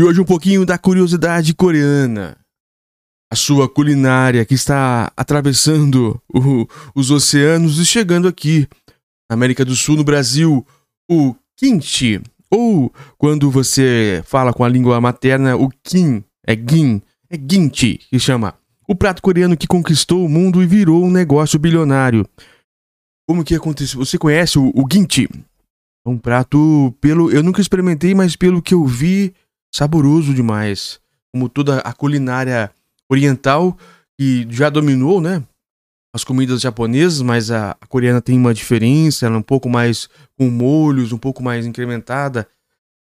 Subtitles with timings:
[0.00, 2.34] E hoje um pouquinho da curiosidade coreana.
[3.30, 8.66] A sua culinária que está atravessando o, os oceanos e chegando aqui
[9.28, 10.66] na América do Sul, no Brasil,
[11.06, 12.18] o kimchi.
[12.50, 18.18] Ou quando você fala com a língua materna, o kim, é gin, é kimchi que
[18.18, 18.54] chama.
[18.88, 22.26] O prato coreano que conquistou o mundo e virou um negócio bilionário.
[23.28, 23.98] Como que aconteceu?
[24.02, 24.88] Você conhece o, o?
[26.06, 29.34] É um prato pelo eu nunca experimentei, mas pelo que eu vi,
[29.74, 31.00] saboroso demais.
[31.32, 32.70] Como toda a culinária
[33.08, 33.76] oriental
[34.18, 35.42] que já dominou, né?
[36.14, 40.08] As comidas japonesas, mas a, a coreana tem uma diferença, ela é um pouco mais
[40.36, 42.48] com molhos, um pouco mais incrementada,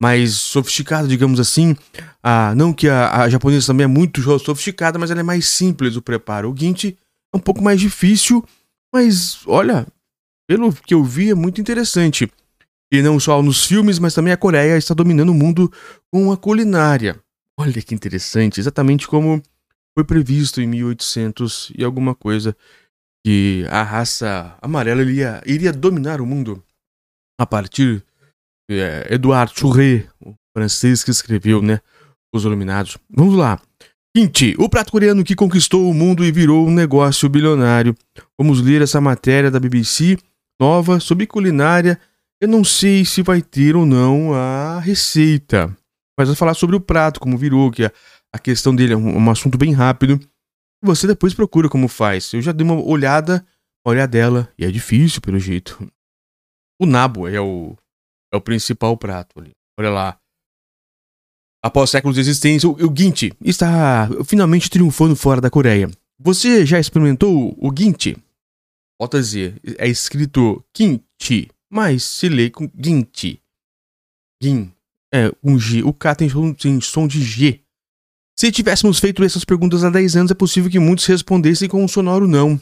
[0.00, 1.76] mais sofisticada, digamos assim.
[2.22, 5.96] Ah, não que a, a japonesa também é muito sofisticada, mas ela é mais simples
[5.96, 6.52] o preparo.
[6.52, 6.96] O ginchi
[7.34, 8.44] é um pouco mais difícil,
[8.94, 9.86] mas olha,
[10.46, 12.30] pelo que eu vi, é muito interessante.
[12.92, 15.72] E não só nos filmes, mas também a Coreia está dominando o mundo
[16.12, 17.18] com a culinária.
[17.58, 19.42] Olha que interessante, exatamente como
[19.96, 22.54] foi previsto em 1800 e alguma coisa
[23.24, 26.62] que a raça amarela iria, iria dominar o mundo
[27.40, 28.04] a partir
[28.68, 31.80] de é, Edouard Churré, o francês que escreveu, né,
[32.34, 32.98] Os Iluminados.
[33.08, 33.58] Vamos lá.
[34.14, 37.96] Kimchi, o prato coreano que conquistou o mundo e virou um negócio bilionário.
[38.38, 40.18] Vamos ler essa matéria da BBC
[40.60, 41.98] nova sobre culinária
[42.42, 45.68] eu não sei se vai ter ou não a receita,
[46.18, 47.92] mas vai falar sobre o prato, como virou, que a,
[48.32, 50.18] a questão dele é um, um, assunto bem rápido.
[50.82, 52.32] Você depois procura como faz.
[52.32, 53.46] Eu já dei uma olhada,
[53.86, 55.88] uma olhadela, e é difícil pelo jeito.
[56.80, 57.76] O nabo é o,
[58.34, 59.52] é o principal prato ali.
[59.78, 60.18] Olha lá.
[61.64, 62.94] Após séculos de existência, o, o
[63.44, 65.88] está finalmente triunfando fora da Coreia.
[66.18, 68.16] Você já experimentou o ginchi?
[69.00, 69.54] Bota Z.
[69.78, 73.40] É escrito kimchi mas se lê com Ginti.
[74.42, 74.70] Gin.
[75.12, 75.82] É, um G.
[75.82, 77.60] O K tem som, tem som de G.
[78.38, 81.88] Se tivéssemos feito essas perguntas há 10 anos, é possível que muitos respondessem com um
[81.88, 82.60] sonoro não.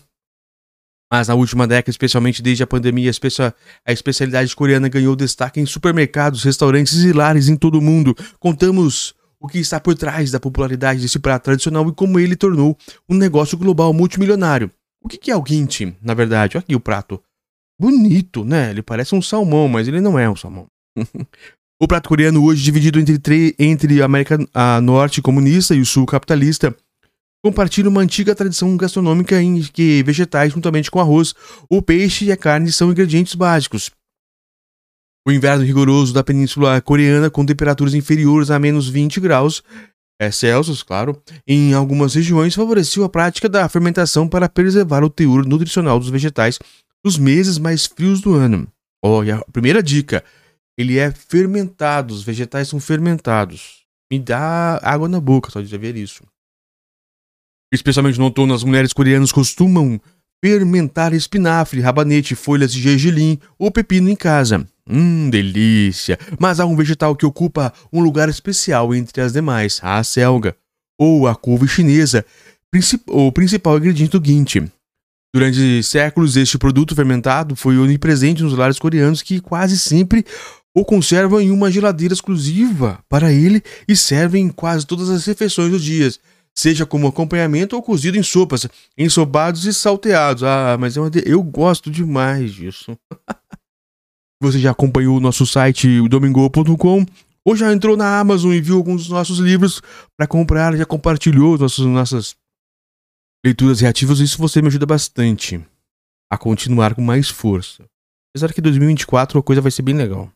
[1.12, 3.10] Mas na última década, especialmente desde a pandemia,
[3.84, 8.15] a especialidade coreana ganhou destaque em supermercados, restaurantes e lares em todo o mundo.
[8.38, 12.78] Contamos o que está por trás da popularidade desse prato tradicional e como ele tornou
[13.09, 14.70] um negócio global multimilionário.
[15.03, 16.56] O que é o Ginti, na verdade?
[16.59, 17.20] Aqui o prato
[17.81, 18.71] bonito, né?
[18.71, 20.67] Ele parece um salmão, mas ele não é um salmão.
[21.81, 26.05] o prato coreano hoje dividido entre, entre a América a Norte comunista e o Sul
[26.05, 26.77] capitalista
[27.43, 31.35] compartilha uma antiga tradição gastronômica em que vegetais juntamente com arroz,
[31.71, 33.91] o peixe e a carne são ingredientes básicos.
[35.27, 39.62] O inverno rigoroso da península coreana, com temperaturas inferiores a menos 20 graus
[40.21, 45.47] é, Celsius, claro, em algumas regiões favoreceu a prática da fermentação para preservar o teor
[45.47, 46.59] nutricional dos vegetais
[47.05, 48.66] nos meses mais frios do ano.
[49.03, 50.25] Olha, a primeira dica:
[50.77, 53.81] ele é fermentado, os vegetais são fermentados.
[54.11, 56.25] Me dá água na boca só de ver isso.
[57.72, 60.00] Especialmente no outono, as mulheres coreanas costumam
[60.44, 64.67] fermentar espinafre, rabanete, folhas de gergelim ou pepino em casa.
[64.88, 66.19] Hum, delícia!
[66.38, 70.56] Mas há um vegetal que ocupa um lugar especial entre as demais, a selga,
[70.99, 72.25] ou a couve chinesa,
[73.06, 74.69] o principal ingrediente do guinche.
[75.33, 80.25] Durante séculos, este produto fermentado foi onipresente nos lares coreanos que quase sempre
[80.75, 85.71] o conservam em uma geladeira exclusiva para ele e servem em quase todas as refeições
[85.71, 86.19] dos dias,
[86.53, 88.67] seja como acompanhamento ou cozido em sopas,
[88.99, 90.43] ensobados e salteados.
[90.43, 91.23] Ah, mas é de...
[91.25, 92.97] eu gosto demais disso.
[94.43, 97.07] Você já acompanhou o nosso site domingo.com
[97.45, 99.81] ou já entrou na Amazon e viu alguns dos nossos livros
[100.17, 102.37] para comprar, já compartilhou nossos, nossas
[103.45, 105.65] leituras reativas, isso você me ajuda bastante
[106.31, 107.84] a continuar com mais força.
[108.31, 110.31] Apesar que 2024 a coisa vai ser bem legal.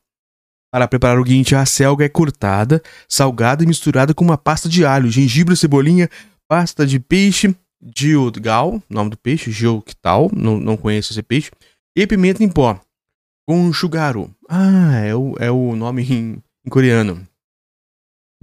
[0.72, 4.84] Para preparar o guinche, a selga é cortada, salgada e misturada com uma pasta de
[4.84, 6.10] alho, gengibre, cebolinha,
[6.48, 7.54] pasta de peixe,
[7.96, 11.52] jiodgal, nome do peixe, jioktal, não, não conheço esse peixe,
[11.96, 12.80] e pimenta em pó,
[13.46, 14.34] com chugaru.
[14.48, 17.24] Ah, é o, é o nome em, em coreano.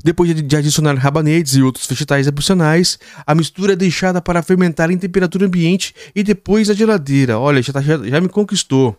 [0.04, 4.98] Depois de adicionar rabanetes e outros vegetais adicionais, a mistura é deixada para fermentar em
[4.98, 7.38] temperatura ambiente e depois a geladeira.
[7.38, 8.98] Olha, já, tá, já, já me conquistou.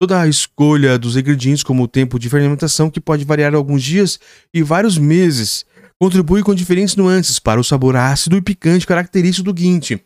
[0.00, 4.20] Toda a escolha dos ingredientes, como o tempo de fermentação, que pode variar alguns dias
[4.52, 5.64] e vários meses,
[5.98, 9.98] contribui com diferentes nuances para o sabor ácido e picante característico do guinte.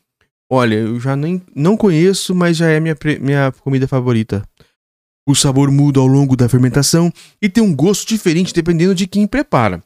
[0.48, 4.44] Olha, eu já nem, não conheço, mas já é minha, minha comida favorita.
[5.28, 9.26] O sabor muda ao longo da fermentação e tem um gosto diferente dependendo de quem
[9.26, 9.82] prepara.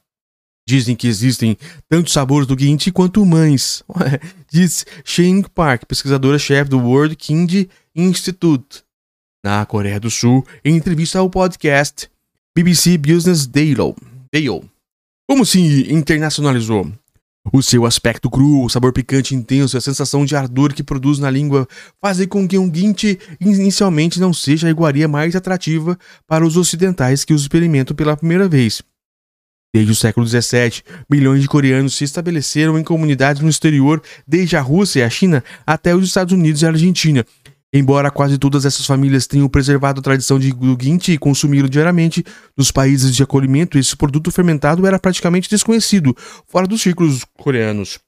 [0.67, 1.59] Dizem que existem
[1.91, 3.85] tantos sabores do Ginty quanto mães,
[4.51, 8.83] diz Shane Park, pesquisadora-chefe do World Kind Institute,
[9.45, 12.09] na Coreia do Sul, em entrevista ao podcast
[12.57, 13.95] BBC Business Daily.
[15.29, 16.91] Como se internacionalizou?
[17.53, 21.19] O seu aspecto cru, o sabor picante intenso e a sensação de ardor que produz
[21.19, 21.69] na língua
[22.01, 27.23] fazem com que um guinte inicialmente não seja a iguaria mais atrativa para os ocidentais
[27.23, 28.83] que os experimentam pela primeira vez.
[29.75, 34.61] Desde o século XVII, milhões de coreanos se estabeleceram em comunidades no exterior, desde a
[34.61, 37.27] Rússia e a China até os Estados Unidos e a Argentina,
[37.77, 42.25] Embora quase todas essas famílias tenham preservado a tradição de guinte e consumi-lo diariamente,
[42.57, 46.17] nos países de acolhimento esse produto fermentado era praticamente desconhecido,
[46.47, 47.99] fora dos círculos coreanos.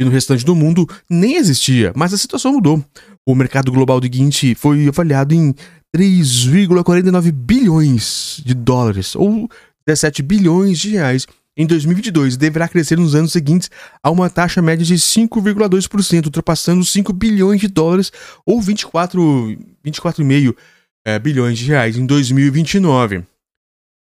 [0.00, 2.82] E no restante do mundo nem existia, mas a situação mudou.
[3.26, 5.54] O mercado global de guinte foi avaliado em
[5.94, 9.50] 3,49 bilhões de dólares, ou
[9.86, 11.26] 17 bilhões de reais,
[11.56, 13.70] em 2022 deverá crescer nos anos seguintes
[14.02, 18.10] a uma taxa média de 5,2%, ultrapassando 5 bilhões de dólares
[18.46, 20.56] ou 24,5 24
[21.04, 23.24] é, bilhões de reais em 2029.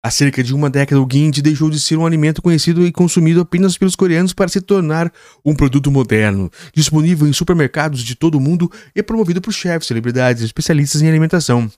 [0.04, 3.42] Há cerca de uma década, o guindy deixou de ser um alimento conhecido e consumido
[3.42, 5.12] apenas pelos coreanos para se tornar
[5.46, 10.42] um produto moderno, disponível em supermercados de todo o mundo e promovido por chefes, celebridades
[10.42, 11.70] e especialistas em alimentação.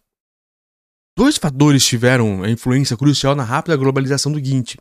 [1.17, 4.77] Dois fatores tiveram a influência crucial na rápida globalização do guindy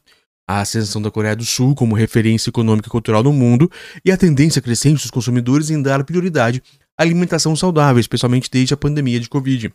[0.46, 3.70] a ascensão da Coreia do Sul como referência econômica e cultural no mundo
[4.04, 6.62] e a tendência crescente dos consumidores em dar prioridade
[6.98, 9.72] à alimentação saudável, especialmente desde a pandemia de Covid.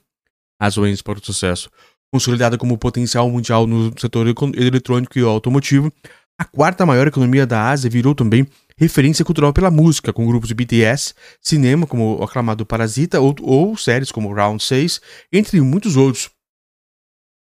[0.61, 1.69] Razões para o sucesso.
[2.11, 5.91] Consolidada como potencial mundial no setor eletrônico e automotivo,
[6.39, 10.53] a quarta maior economia da Ásia virou também referência cultural pela música, com grupos de
[10.53, 15.01] BTS, cinema como o aclamado Parasita ou, ou séries como Round 6,
[15.33, 16.36] entre muitos outros.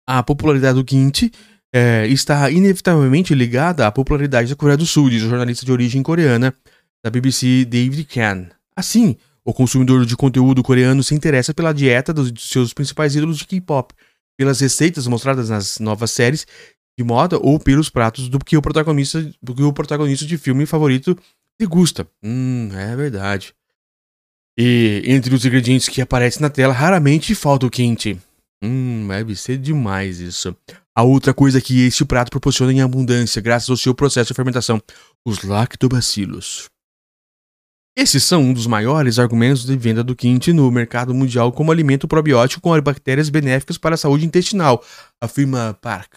[0.05, 1.31] A popularidade do Ginty
[1.73, 6.03] é, está inevitavelmente ligada à popularidade da Coreia do Sul, diz o jornalista de origem
[6.03, 6.53] coreana
[7.03, 8.49] da BBC David Khan.
[8.75, 13.45] Assim, o consumidor de conteúdo coreano se interessa pela dieta dos seus principais ídolos de
[13.45, 13.93] K-pop,
[14.37, 16.45] pelas receitas mostradas nas novas séries
[16.97, 20.65] de moda ou pelos pratos do que o protagonista, do que o protagonista de filme
[20.65, 21.17] favorito
[21.59, 22.07] degusta.
[22.23, 23.53] Hum, é verdade.
[24.57, 28.19] E entre os ingredientes que aparecem na tela, raramente falta o quente.
[28.63, 30.55] Hum, deve ser demais isso.
[30.95, 34.81] A outra coisa que este prato proporciona em abundância, graças ao seu processo de fermentação,
[35.25, 36.69] os lactobacilos.
[37.95, 42.07] Esses são um dos maiores argumentos de venda do quinte no mercado mundial como alimento
[42.07, 44.83] probiótico com bactérias benéficas para a saúde intestinal,
[45.21, 46.13] afirma Park.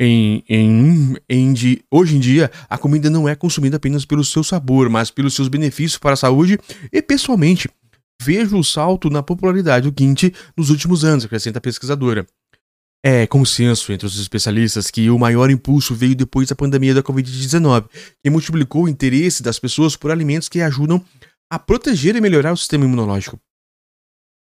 [0.00, 4.42] Em, em, em de, hoje em dia, a comida não é consumida apenas pelo seu
[4.42, 6.58] sabor, mas pelos seus benefícios para a saúde
[6.90, 7.68] e, pessoalmente,
[8.22, 12.26] vejo o salto na popularidade do quinte nos últimos anos, acrescenta a pesquisadora.
[13.04, 17.86] É consenso entre os especialistas que o maior impulso veio depois da pandemia da Covid-19,
[18.22, 21.04] que multiplicou o interesse das pessoas por alimentos que ajudam
[21.50, 23.40] a proteger e melhorar o sistema imunológico.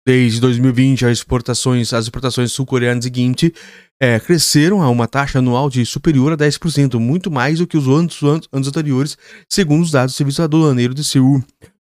[0.07, 3.53] Desde 2020, as exportações, as exportações sul-coreanas de Gimchi
[3.99, 7.87] é, cresceram a uma taxa anual de superior a 10%, muito mais do que os
[7.87, 8.21] anos,
[8.51, 9.17] anos anteriores,
[9.49, 11.43] segundo os dados do Serviço Aduaneiro de Seul.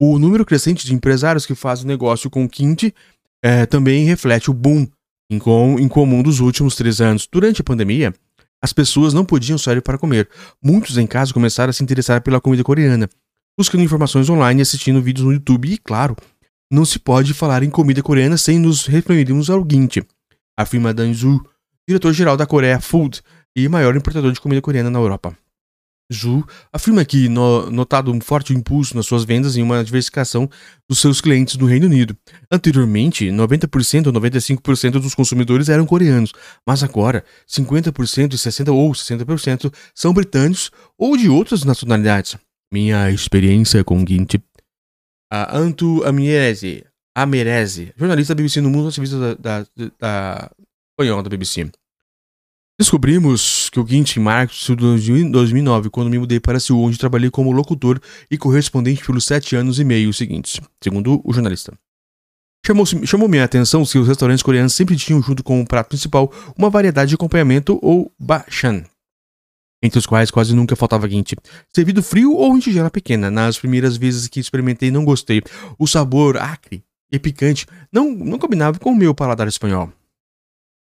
[0.00, 2.94] O número crescente de empresários que fazem negócio com Kimchi
[3.42, 4.86] é, também reflete o boom
[5.30, 7.28] em, com, em comum dos últimos três anos.
[7.30, 8.14] Durante a pandemia,
[8.62, 10.28] as pessoas não podiam sair para comer.
[10.62, 13.08] Muitos em casa começaram a se interessar pela comida coreana,
[13.58, 15.72] buscando informações online e assistindo vídeos no YouTube.
[15.72, 16.16] E, claro,
[16.70, 20.02] não se pode falar em comida coreana sem nos referirmos ao seguinte,
[20.56, 21.44] afirma Dan Zhu,
[21.88, 23.20] diretor-geral da Coreia Food
[23.56, 25.36] e maior importador de comida coreana na Europa.
[26.12, 30.48] Zhu afirma que no, notado um forte impulso nas suas vendas e uma diversificação
[30.88, 32.16] dos seus clientes no Reino Unido.
[32.50, 36.32] Anteriormente, 90% ou 95% dos consumidores eram coreanos,
[36.66, 42.36] mas agora 50% e 60% ou 60% são britânicos ou de outras nacionalidades.
[42.72, 44.36] Minha experiência com Gint.
[45.30, 46.84] A Antu Amirese,
[47.96, 50.50] jornalista da BBC no mundo, serviço da, da, da,
[50.98, 51.70] da da BBC.
[52.80, 57.28] Descobrimos que o Gint em março de 2009, quando me mudei para Seul, onde trabalhei
[57.28, 61.76] como locutor e correspondente pelos sete anos e meio seguintes, segundo o jornalista.
[62.64, 66.32] Chamou, chamou minha atenção que os restaurantes coreanos sempre tinham junto com o prato principal
[66.56, 68.84] uma variedade de acompanhamento ou bachan,
[69.82, 71.34] entre os quais quase nunca faltava guinte,
[71.74, 73.28] servido frio ou em tigela pequena.
[73.28, 75.42] Nas primeiras vezes que experimentei não gostei.
[75.76, 79.92] O sabor acre e picante não, não combinava com o meu paladar espanhol.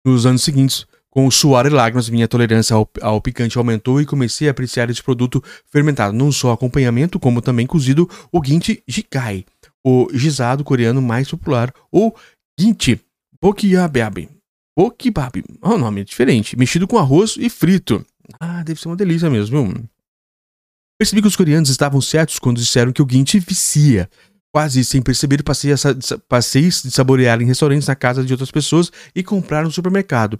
[0.05, 4.07] Nos anos seguintes, com o suor e lágrimas, minha tolerância ao, ao, picante aumentou e
[4.07, 9.45] comecei a apreciar esse produto fermentado, não só acompanhamento, como também cozido, o ginti jikai,
[9.85, 12.17] o guisado coreano mais popular, ou
[12.59, 13.01] ginti
[13.43, 14.29] bokiababi.
[14.79, 18.07] Bokibabi, é um nome diferente, mexido com arroz e frito.
[18.39, 19.75] Ah, deve ser uma delícia mesmo?
[20.99, 24.09] Percebi que os coreanos estavam certos quando disseram que o ginti vicia.
[24.53, 25.77] Quase sem perceber, passei a,
[26.29, 30.39] passei a saborear em restaurantes na casa de outras pessoas e comprar no supermercado.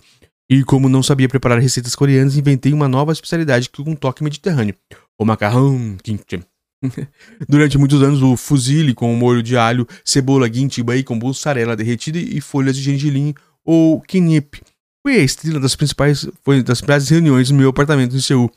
[0.51, 4.75] E como não sabia preparar receitas coreanas, inventei uma nova especialidade com um toque mediterrâneo:
[5.17, 6.43] o macarrão kimchi.
[7.49, 12.41] Durante muitos anos, o fuzile com molho de alho, cebola, kimchi, bacon, mussarela derretida e
[12.41, 13.33] folhas de gengilim
[13.65, 14.61] ou knip.
[15.07, 18.51] Foi a estrela das principais, foi das principais reuniões no meu apartamento em Seul.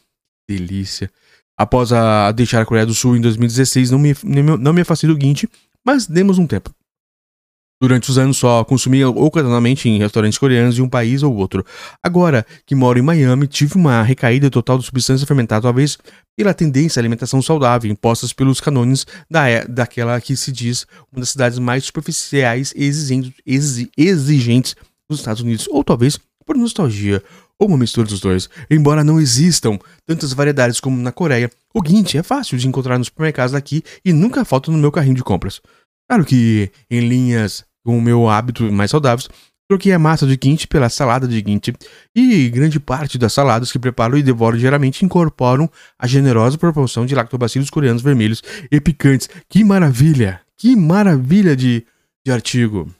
[0.49, 1.11] Delícia.
[1.55, 4.15] Após a deixar a Coreia do Sul em 2016, não me,
[4.59, 5.47] não me afastei do Ginty,
[5.85, 6.73] mas demos um tempo.
[7.81, 11.65] Durante os anos só consumia ocasionalmente em restaurantes coreanos de um país ou outro.
[12.01, 15.97] Agora que moro em Miami, tive uma recaída total de substância fermentada, talvez
[16.35, 21.19] pela tendência à alimentação saudável impostas pelos cânones da, é, daquela que se diz uma
[21.19, 22.85] das cidades mais superficiais e
[23.97, 24.75] exigentes,
[25.09, 27.21] dos Estados Unidos, ou talvez por nostalgia,
[27.59, 28.49] ou uma mistura dos dois.
[28.69, 33.07] Embora não existam tantas variedades como na Coreia, o Ginty é fácil de encontrar nos
[33.07, 35.61] supermercados daqui e nunca falta no meu carrinho de compras.
[36.09, 39.29] Claro que, em linhas com o meu hábito mais saudáveis,
[39.67, 41.73] troquei a massa de quinte pela salada de quinte,
[42.15, 47.15] e grande parte das saladas que preparo e devoro geralmente incorporam a generosa proporção de
[47.15, 48.41] lactobacilos coreanos vermelhos
[48.71, 49.29] e picantes.
[49.49, 50.41] Que maravilha!
[50.57, 51.85] Que maravilha de,
[52.25, 52.93] de artigo!